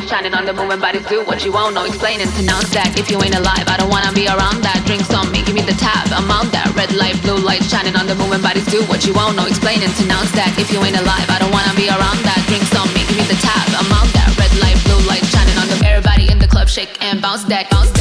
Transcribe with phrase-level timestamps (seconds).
[0.00, 1.04] light, shining on the moving bodies.
[1.06, 2.28] Do what you want, no explaining.
[2.32, 3.64] Pronounce that if you ain't alive.
[3.68, 4.82] I don't wanna be around that.
[4.86, 6.08] Drink some, give me the tab.
[6.12, 6.72] I'm on that.
[6.74, 8.66] Red light, blue light, shining on the moving bodies.
[8.66, 9.90] Do what you want, no explaining.
[9.92, 11.28] Pronounce that if you ain't alive.
[11.28, 12.40] I don't wanna be around that.
[12.48, 13.66] Drink some, give me the tab.
[13.76, 14.30] I'm on that.
[14.38, 16.68] Red light, blue light, shining on the everybody in the club.
[16.68, 17.99] Shake and bounce that, bounce that.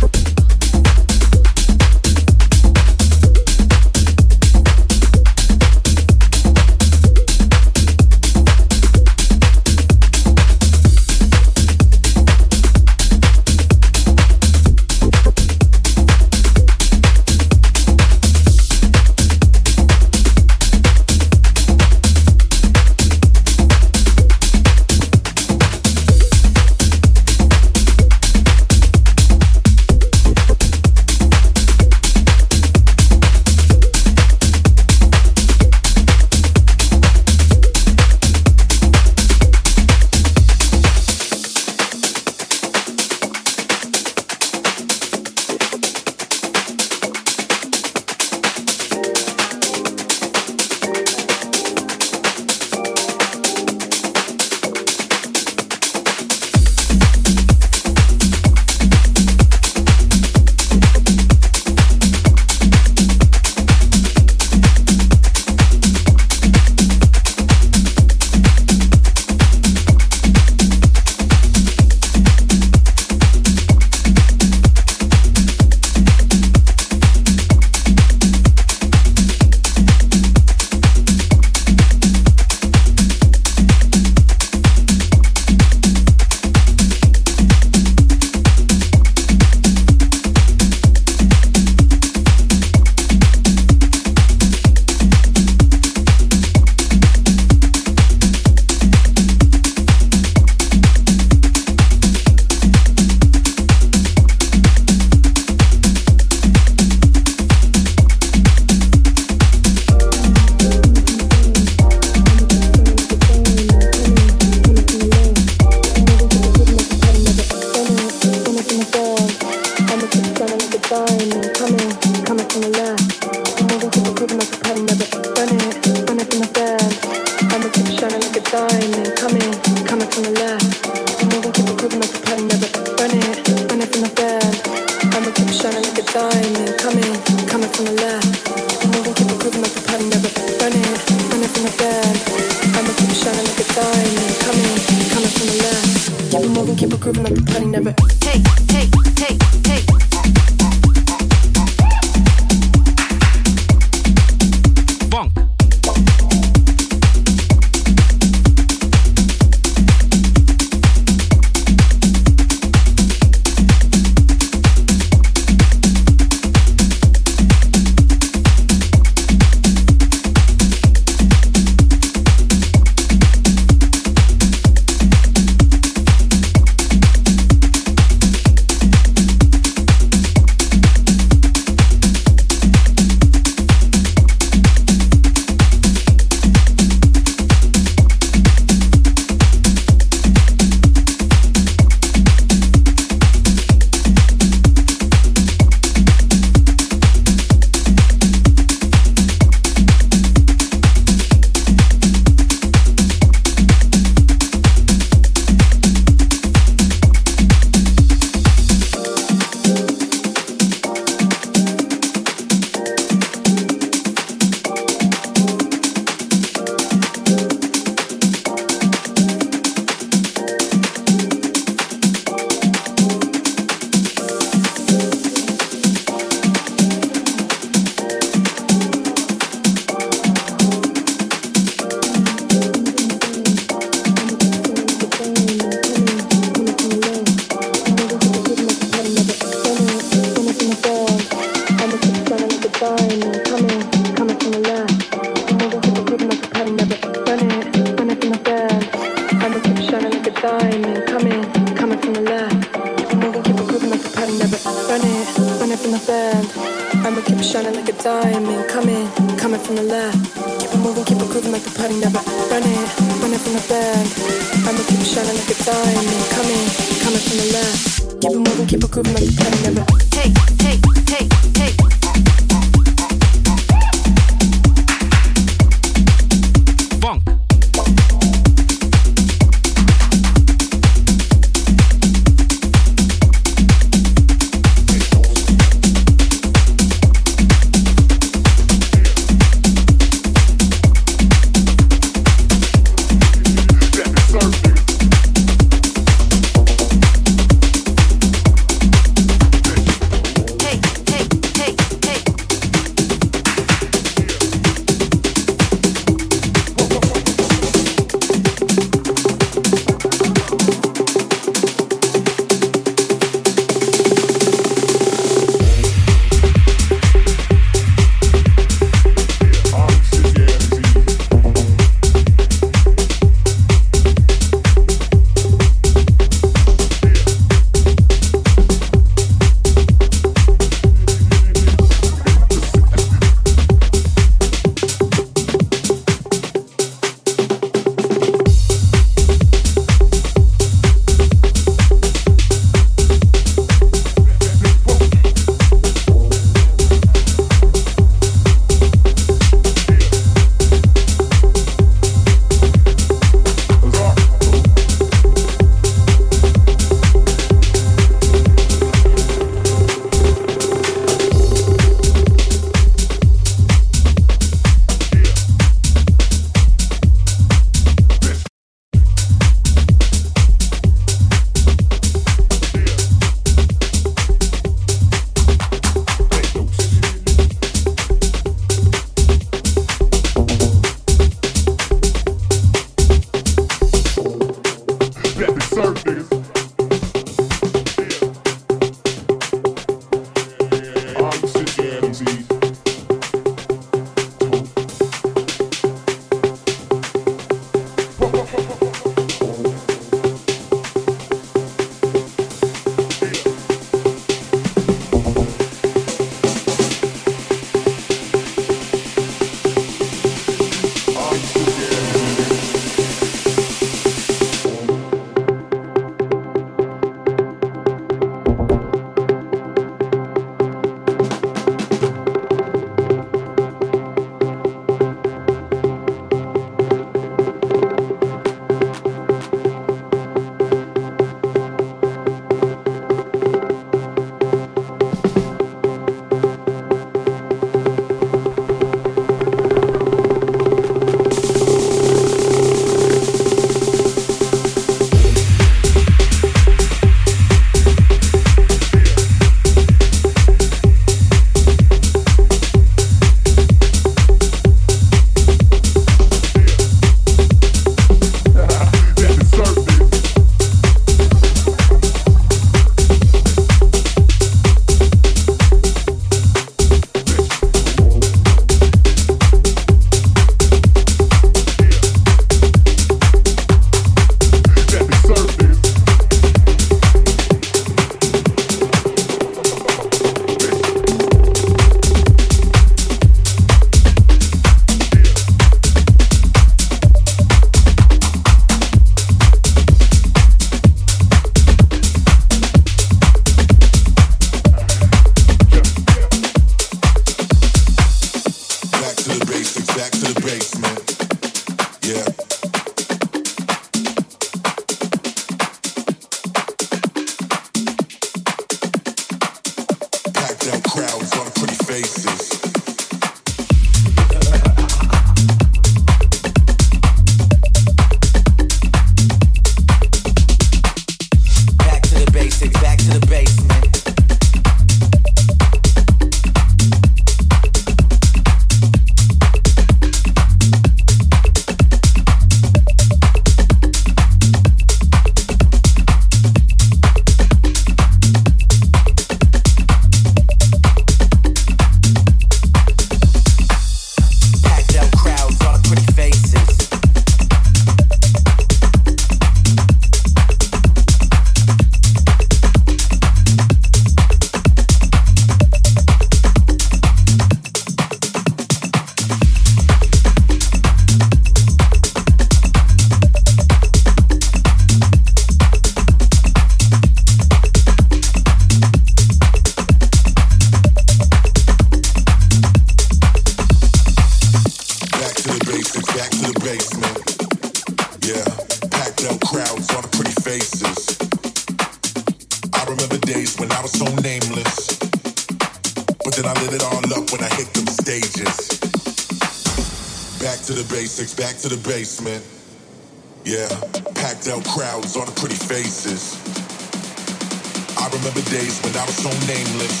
[598.12, 600.00] remember days when I was so nameless.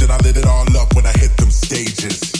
[0.00, 2.39] Then I lit it all up when I hit them stages.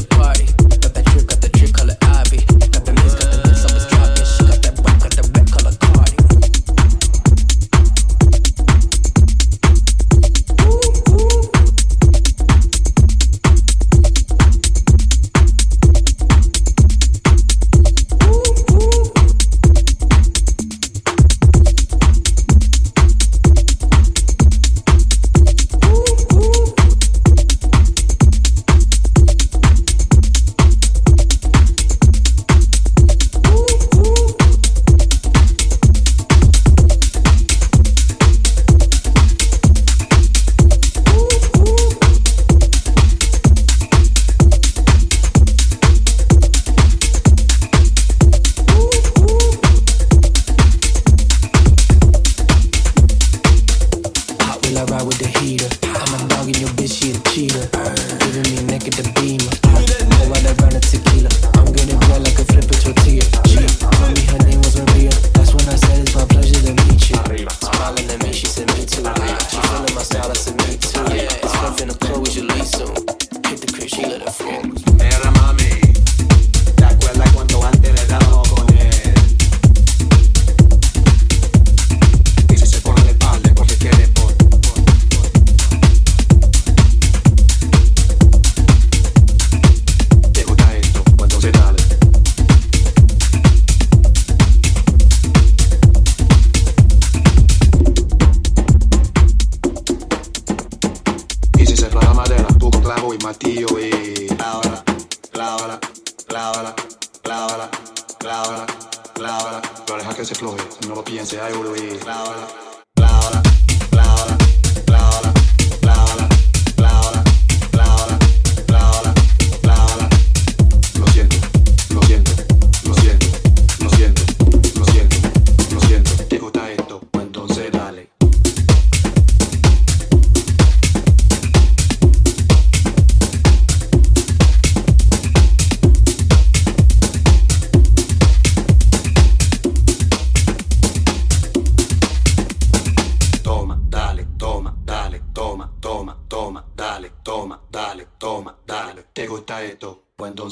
[106.31, 106.73] clávala,
[107.21, 107.69] clávala,
[108.17, 108.65] clávala,
[109.13, 109.61] clávala.
[109.87, 111.99] No deja que se floje, no lo piense, a evoluir.
[111.99, 112.70] Clávala.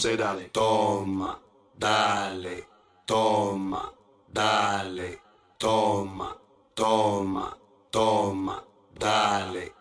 [0.01, 1.37] Entonces toma,
[1.75, 2.67] dale,
[3.05, 3.93] toma,
[4.31, 5.21] dale,
[5.57, 6.37] toma,
[6.73, 7.57] toma,
[7.91, 8.63] toma,
[8.97, 9.78] dale.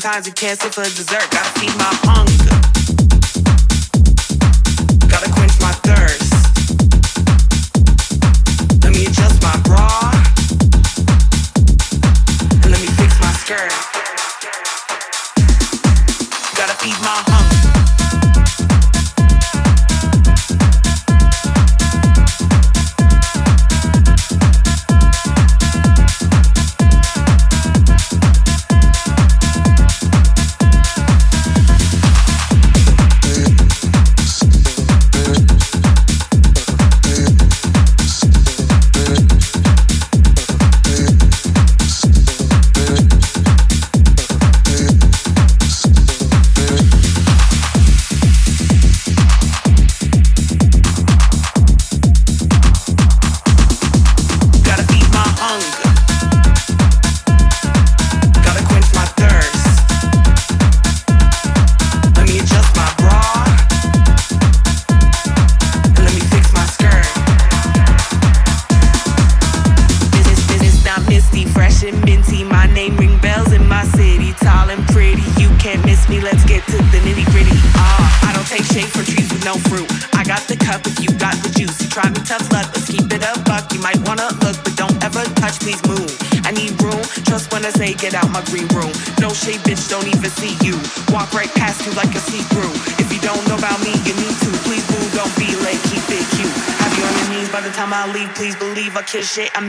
[0.00, 1.28] Sometimes you can't sit for dessert.
[1.32, 1.77] Gotta feed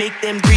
[0.10, 0.49] make them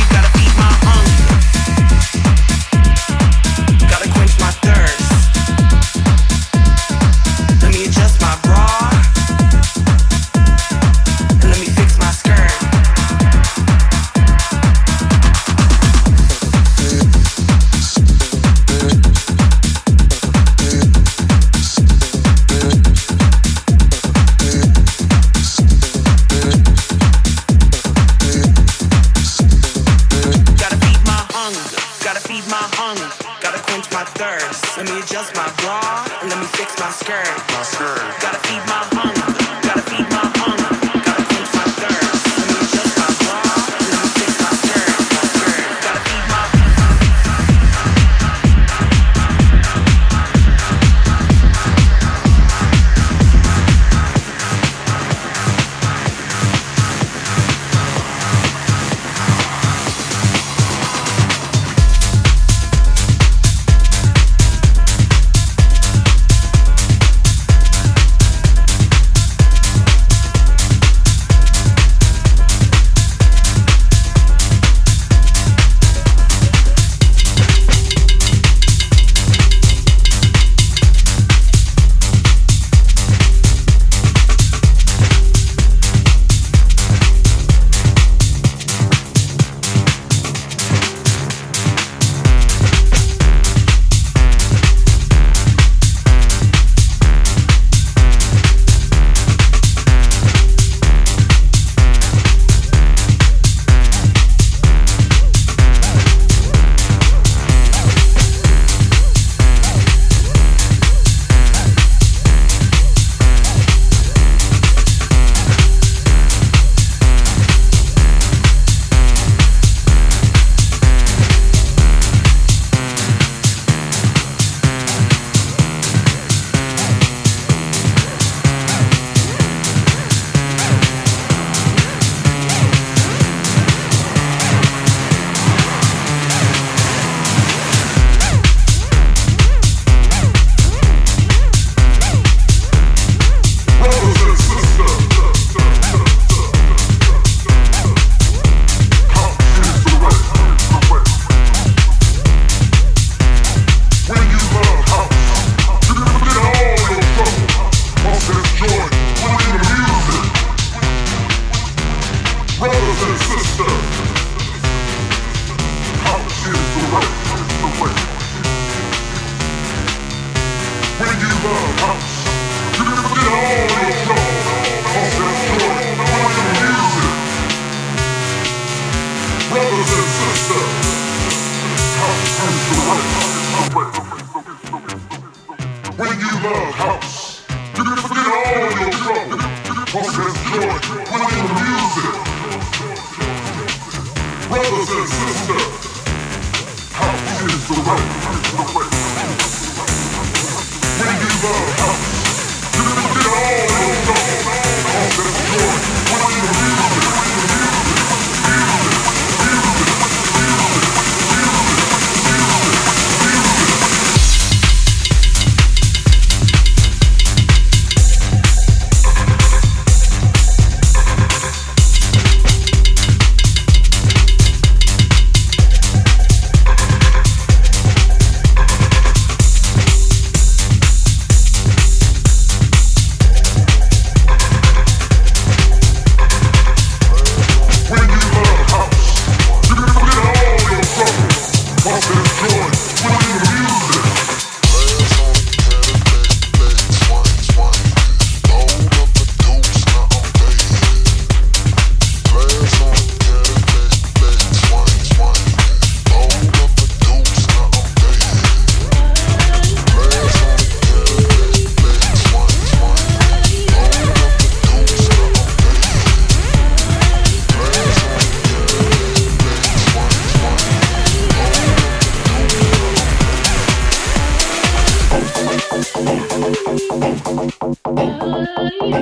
[278.92, 278.98] Hey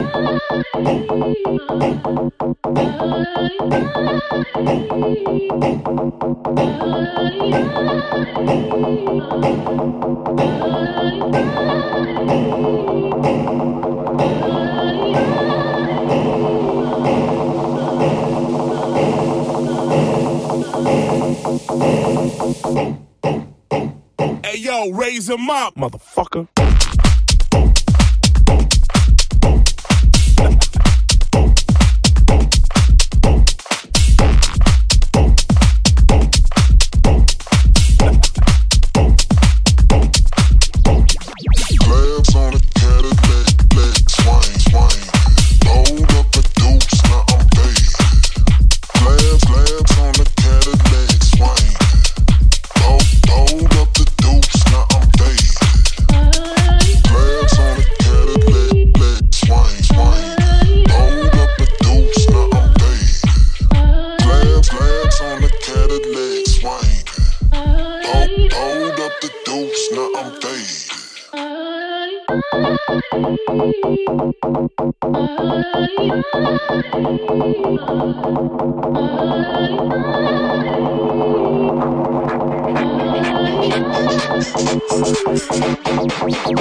[24.59, 26.47] yo, raise him up, motherfucker.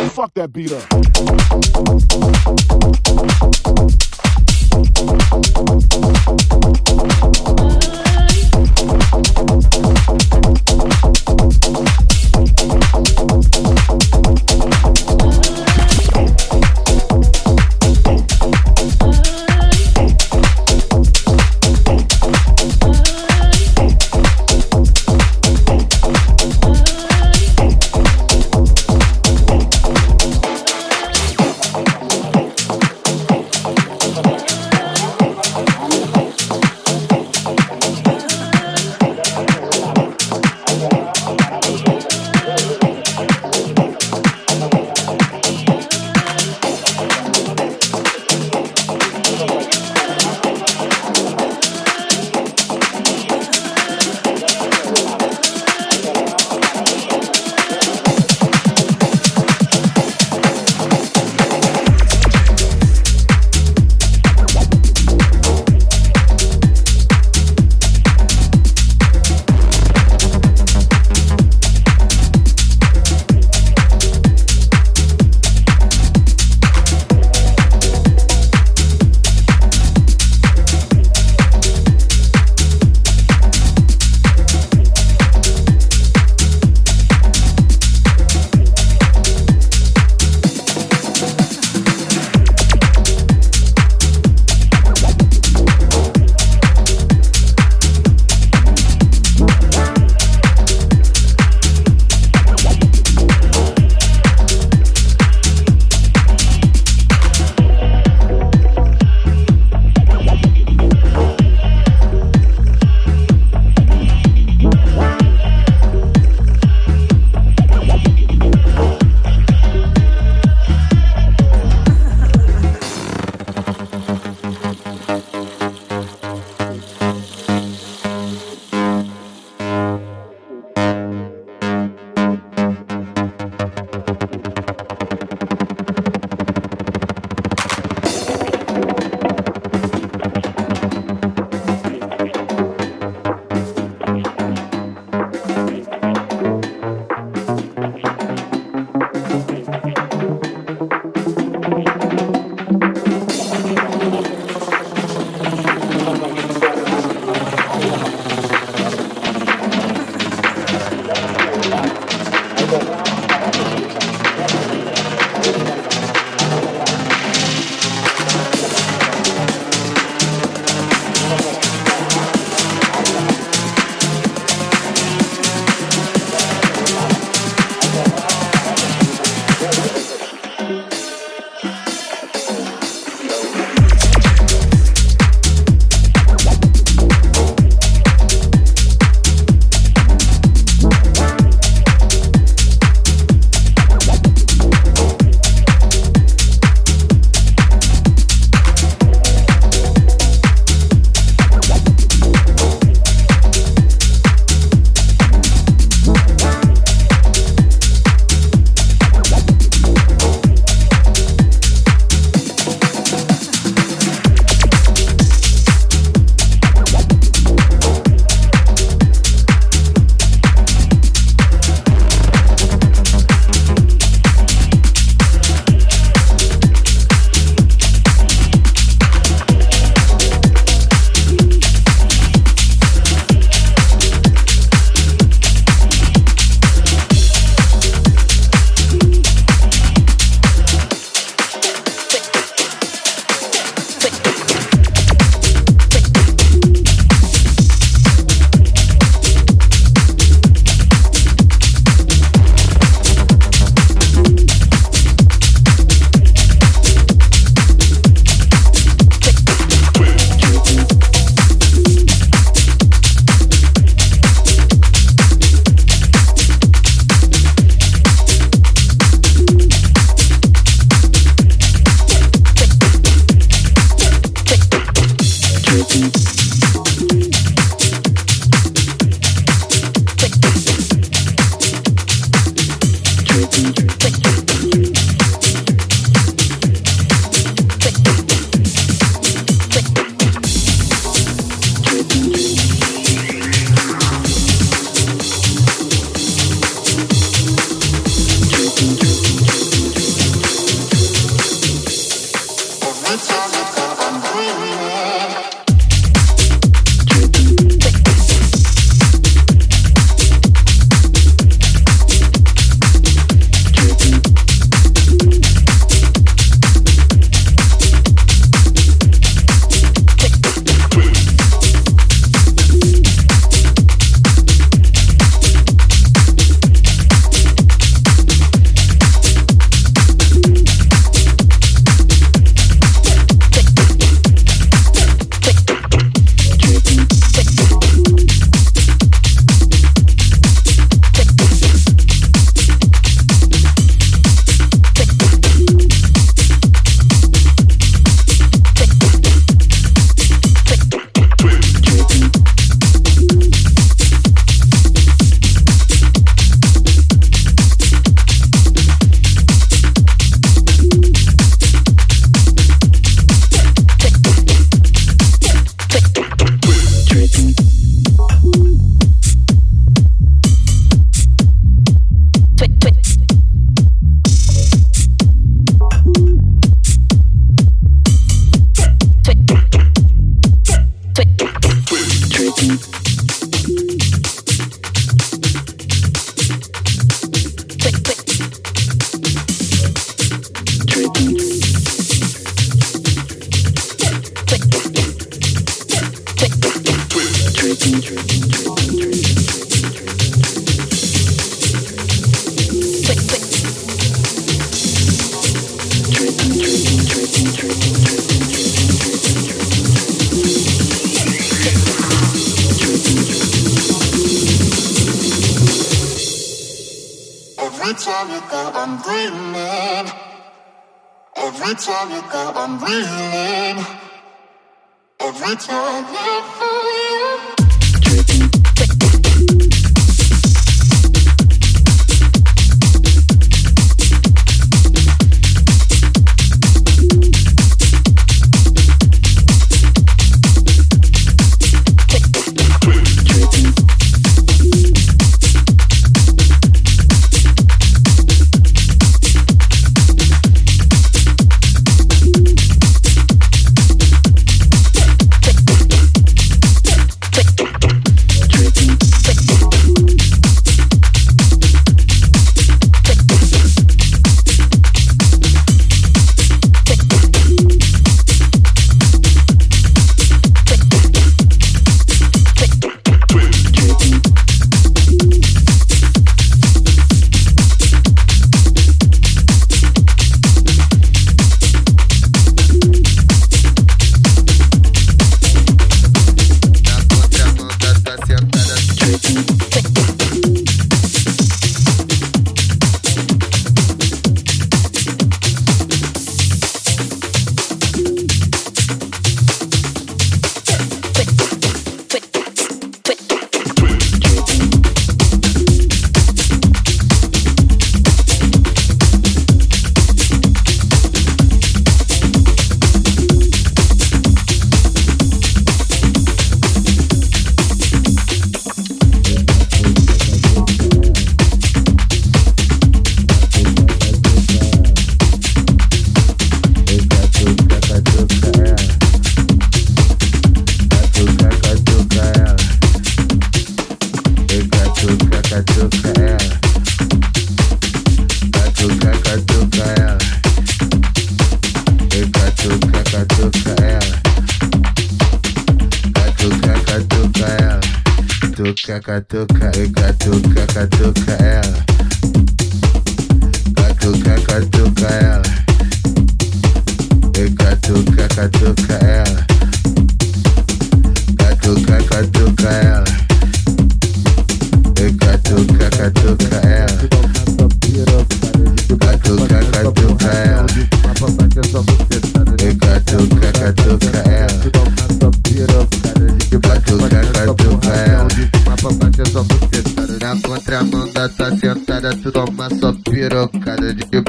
[0.09, 3.08] Fuck that beat up.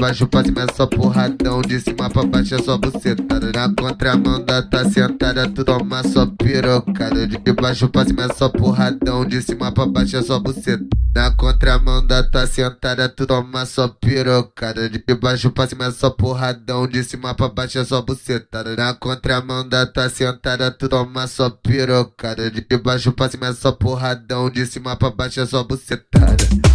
[0.01, 3.53] Baixo pra cima é só porradão, de cima pra baixo é só bucetada.
[3.53, 7.27] Na contramão da tá sentada, tu toma só pirocada.
[7.27, 10.87] De baixo pra cima é só porradão, de cima pra baixo é só buceta.
[11.15, 14.89] Na contramão da tá sentada, tu toma só pirocada.
[14.89, 18.75] De baixo pra cima é só porradão, de cima pra baixo é só bucetada.
[18.75, 22.51] Na contramão da tá sentada, tu toma só pirocada.
[22.51, 26.70] De baixo pra cima é só porradão, de cima pra baixo é só bucetada.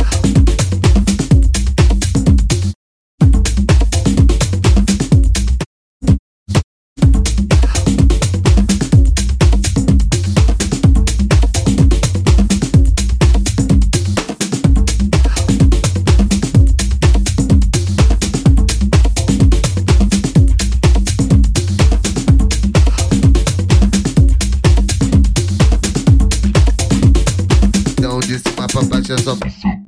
[29.07, 29.84] Corinthians.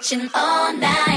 [0.00, 1.09] Watching all night.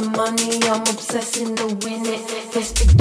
[0.00, 2.54] The money, I'm obsessing to win it.
[2.54, 2.99] Let's.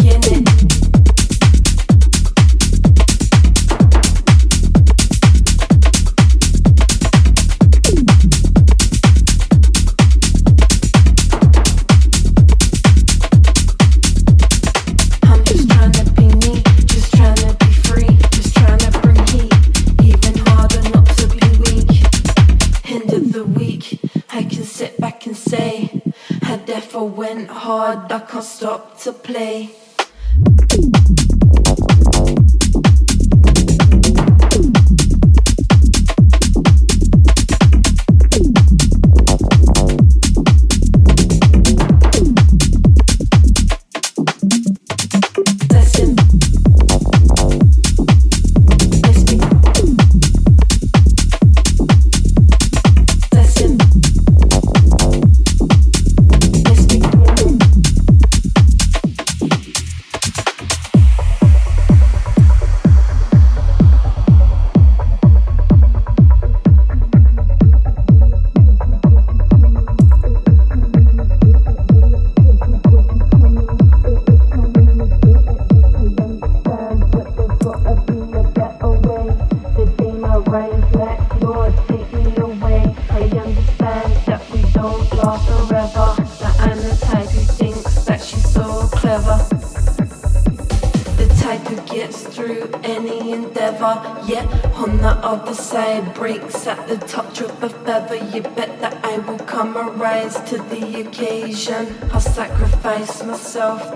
[28.60, 29.70] stop to play.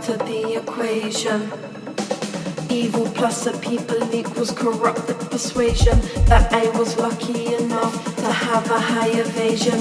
[0.03, 1.41] To the equation.
[2.69, 8.79] Evil plus a people equals corrupted persuasion that I was lucky enough to have a
[8.79, 9.79] high evasion.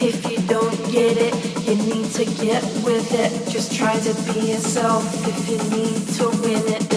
[0.00, 1.34] If you don't get it,
[1.66, 3.50] you need to get with it.
[3.50, 6.91] Just try to be yourself if you need to win it.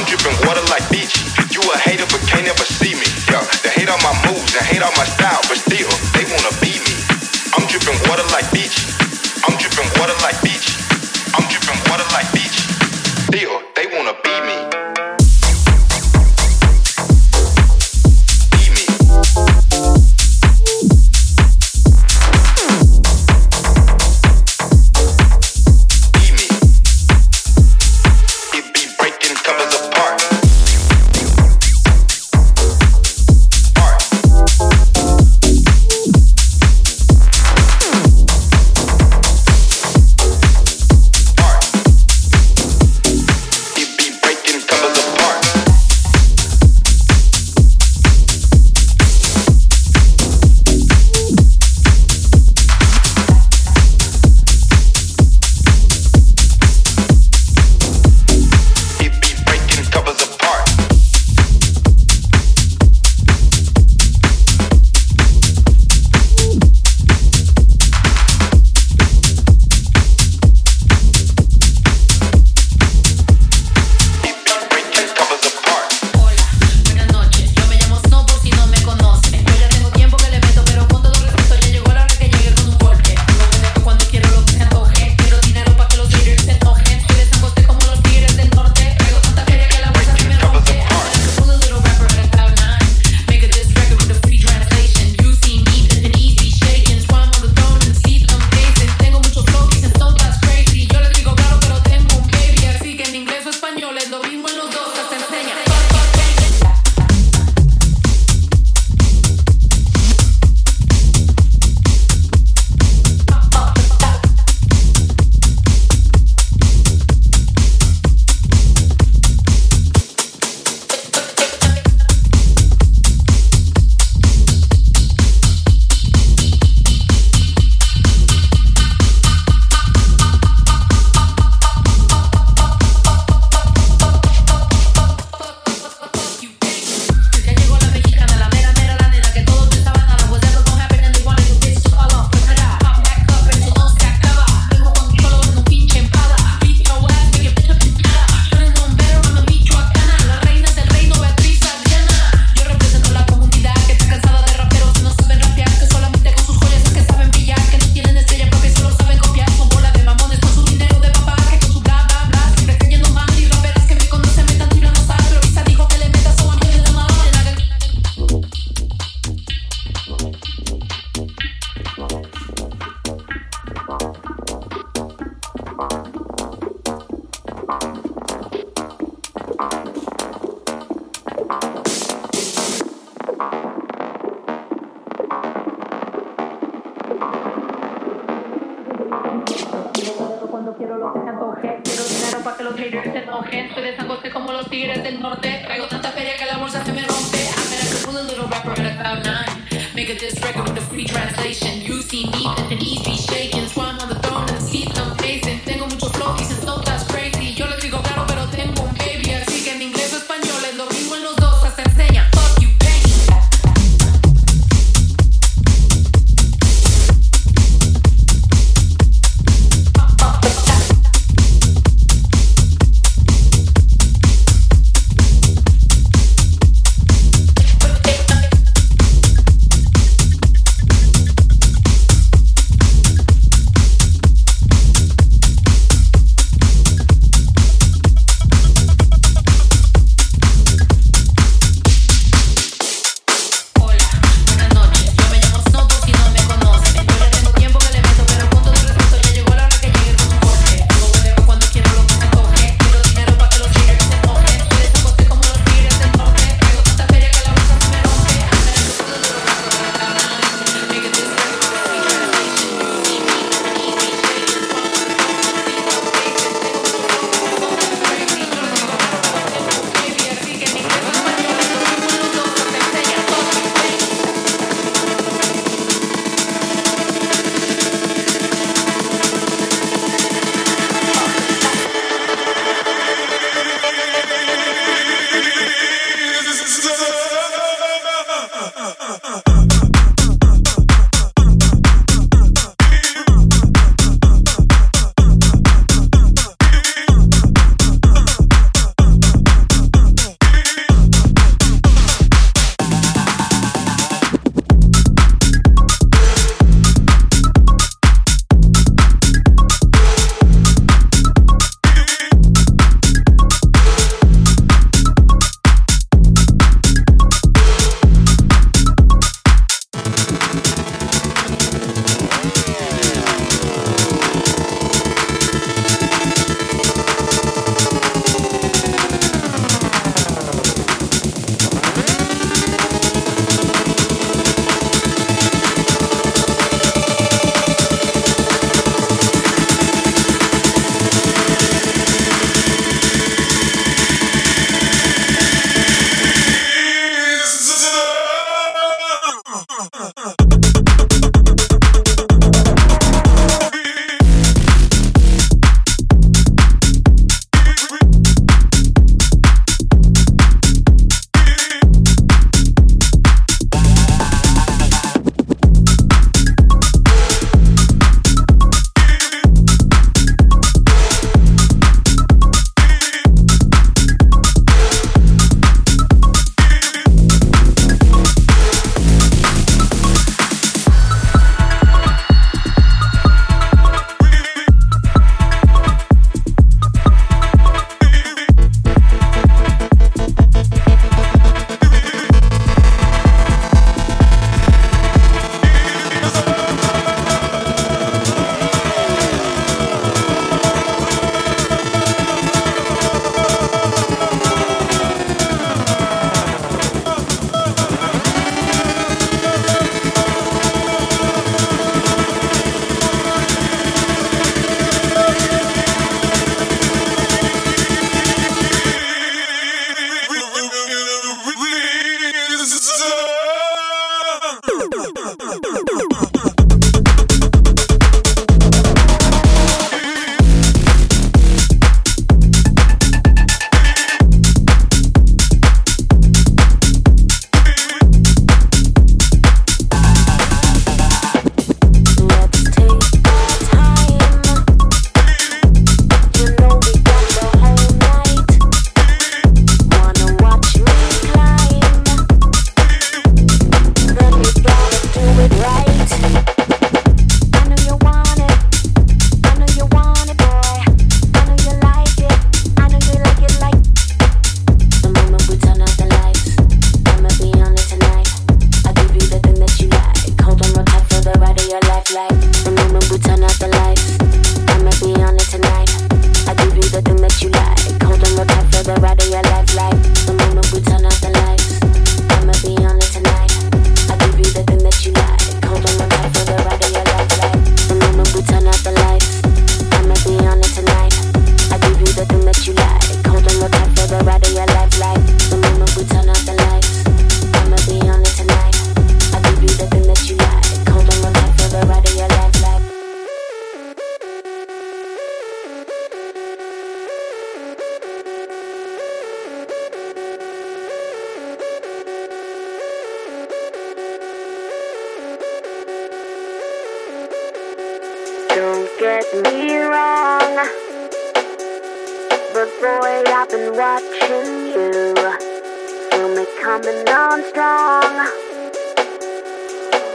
[0.00, 1.28] I'm dripping water like Beachy.
[1.52, 3.04] You a hater, but can't ever see me.
[3.28, 6.09] Yo, they hate on my moves and hate on my style, but still.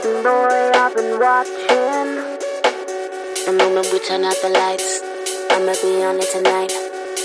[0.06, 2.38] Listen, boy, I've been watching.
[3.44, 5.02] The moment we turn out the lights,
[5.50, 6.70] I'ma be on it tonight.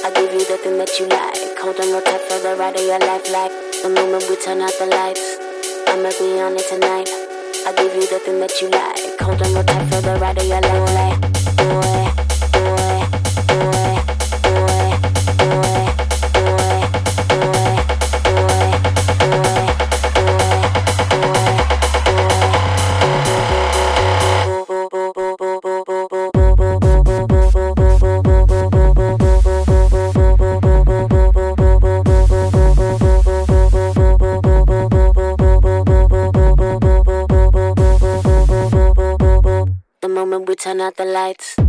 [0.04, 1.60] I give you the thing that you like.
[1.60, 3.30] Hold on your tight for the ride of your life.
[3.32, 3.52] Like
[3.84, 5.38] the moment we turn out the lights,
[5.90, 7.10] I'ma be on it tonight.
[7.68, 9.20] I give you the thing that you like.
[9.22, 11.22] Hold on your tight for the ride of your life.
[11.22, 11.31] Like.
[40.82, 41.61] out the lights.